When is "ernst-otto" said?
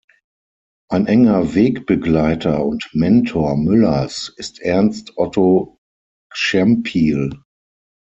4.59-5.77